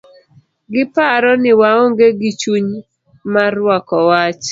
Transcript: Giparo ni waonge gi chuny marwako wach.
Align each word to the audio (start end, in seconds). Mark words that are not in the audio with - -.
Giparo 0.73 1.31
ni 1.43 1.51
waonge 1.59 2.07
gi 2.19 2.31
chuny 2.41 2.69
marwako 3.33 3.97
wach. 4.09 4.45